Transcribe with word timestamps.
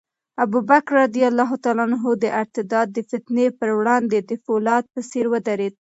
ابوبکر 0.43 0.93
رض 0.97 1.11
د 2.21 2.25
ارتداد 2.41 2.87
د 2.93 2.97
فتنې 3.09 3.45
پر 3.59 3.69
وړاندې 3.77 4.17
د 4.29 4.31
فولاد 4.43 4.83
په 4.93 4.99
څېر 5.09 5.25
ودرېد. 5.31 5.73